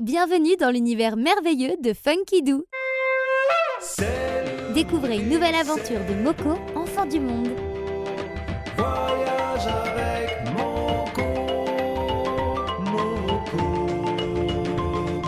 [0.00, 2.64] Bienvenue dans l'univers merveilleux de Funky Doo.
[4.74, 7.50] Découvrez une nouvelle aventure de Moko, enfant du monde.
[8.76, 11.22] Voyage avec Moko,
[12.90, 13.56] Moko,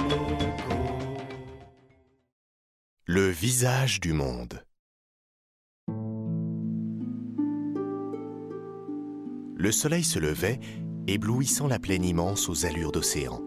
[0.02, 0.58] Moko.
[3.04, 4.64] Le visage du monde.
[9.56, 10.58] Le soleil se levait,
[11.06, 13.40] éblouissant la plaine immense aux allures d'océan.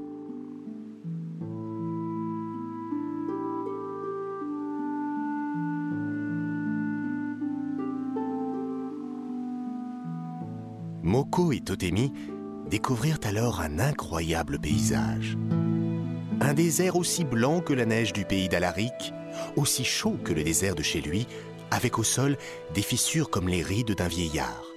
[11.04, 12.12] Moko et Totemi
[12.70, 15.38] découvrirent alors un incroyable paysage.
[16.42, 19.14] Un désert aussi blanc que la neige du pays d'Alaric,
[19.56, 21.26] aussi chaud que le désert de chez lui,
[21.72, 22.38] avec au sol
[22.74, 24.70] des fissures comme les rides d'un vieillard.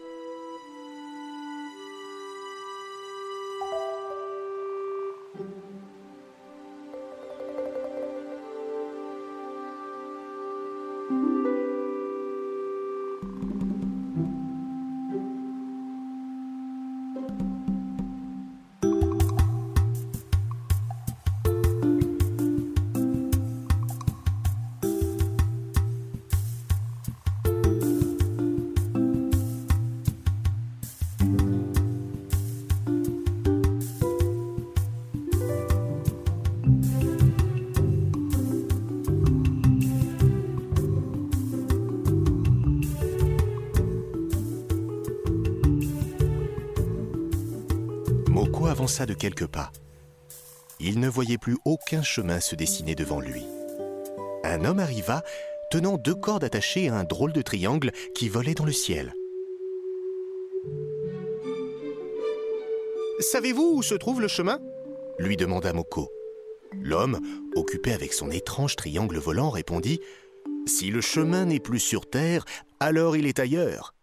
[48.32, 49.70] Moko avança de quelques pas.
[50.80, 53.44] Il ne voyait plus aucun chemin se dessiner devant lui.
[54.42, 55.22] Un homme arriva,
[55.70, 59.12] tenant deux cordes attachées à un drôle de triangle qui volait dans le ciel.
[63.20, 64.58] Savez-vous où se trouve le chemin?
[65.18, 66.10] lui demanda Moko.
[66.80, 67.20] L'homme,
[67.54, 70.00] occupé avec son étrange triangle volant, répondit
[70.64, 72.46] Si le chemin n'est plus sur terre,
[72.80, 73.94] alors il est ailleurs.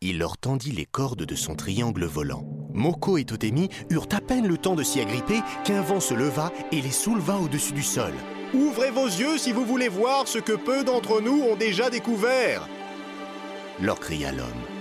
[0.00, 2.65] Il leur tendit les cordes de son triangle volant.
[2.76, 6.52] Moko et Totemi eurent à peine le temps de s'y agripper qu'un vent se leva
[6.70, 8.12] et les souleva au-dessus du sol.
[8.54, 12.68] Ouvrez vos yeux si vous voulez voir ce que peu d'entre nous ont déjà découvert.
[13.80, 14.76] leur cria l'homme.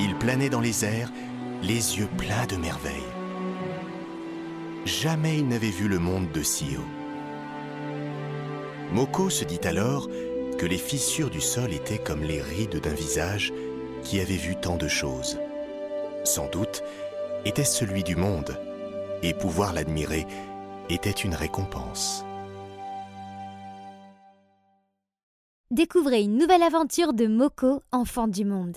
[0.00, 1.10] Il planait dans les airs,
[1.60, 2.94] les yeux pleins de merveilles.
[4.84, 6.92] Jamais il n'avait vu le monde de si haut.
[8.92, 10.08] Moko se dit alors
[10.56, 13.52] que les fissures du sol étaient comme les rides d'un visage
[14.04, 15.38] qui avait vu tant de choses.
[16.24, 16.84] Sans doute
[17.44, 18.56] était-ce celui du monde,
[19.22, 20.26] et pouvoir l'admirer
[20.88, 22.24] était une récompense.
[25.70, 28.76] Découvrez une nouvelle aventure de Moko, enfant du monde.